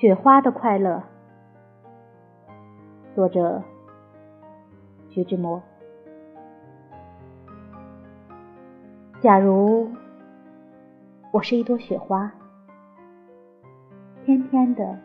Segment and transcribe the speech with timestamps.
[0.00, 1.02] 雪花的快乐，
[3.16, 3.62] 作者
[5.08, 5.60] 徐志摩。
[9.20, 9.90] 假如
[11.32, 12.32] 我是一朵雪花，
[14.24, 14.96] 翩翩的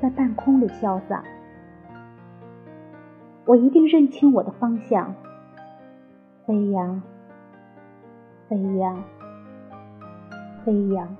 [0.00, 1.22] 在半空里潇洒，
[3.44, 5.14] 我一定认清我的方向，
[6.44, 7.00] 飞扬，
[8.48, 9.04] 飞扬，
[10.64, 11.16] 飞扬，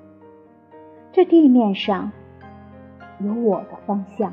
[1.12, 2.10] 这地面上。
[3.20, 4.32] 有我的方向，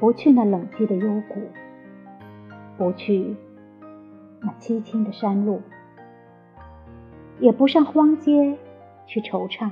[0.00, 1.42] 不去那冷寂的幽谷，
[2.78, 3.36] 不去
[4.40, 5.62] 那凄清的山路，
[7.40, 8.56] 也不上荒街
[9.06, 9.70] 去惆怅。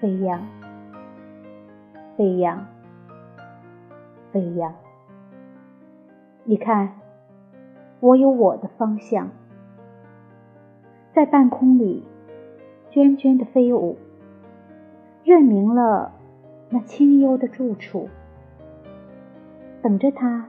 [0.00, 0.46] 飞扬，
[2.16, 2.66] 飞扬，
[4.32, 4.74] 飞扬！
[6.44, 6.94] 你看，
[8.00, 9.30] 我有我的方向，
[11.12, 12.04] 在半空里
[12.90, 13.96] 涓涓的飞舞。
[15.24, 16.12] 认明了
[16.68, 18.08] 那清幽的住处，
[19.80, 20.48] 等着他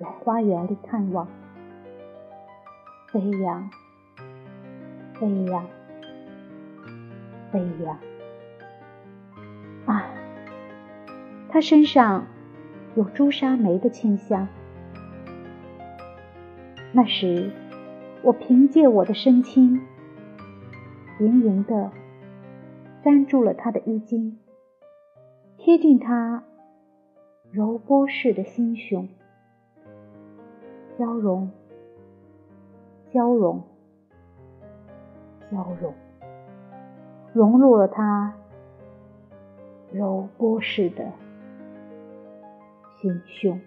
[0.00, 1.28] 来花园里探望。
[3.12, 3.70] 飞扬，
[5.14, 5.64] 飞扬，
[7.52, 7.98] 飞扬！
[9.86, 10.10] 啊，
[11.48, 12.26] 他身上
[12.96, 14.48] 有朱砂梅的清香。
[16.92, 17.52] 那时，
[18.22, 19.80] 我凭借我的身轻，
[21.20, 21.92] 盈盈的。
[23.02, 24.38] 粘住了他的衣襟，
[25.56, 26.44] 贴近他
[27.50, 29.08] 柔波似的心胸，
[31.00, 31.50] 交融，
[33.10, 33.62] 交融，
[35.50, 35.94] 交融，
[37.32, 38.34] 融入了他
[39.90, 41.10] 柔波似的
[43.00, 43.58] 心胸。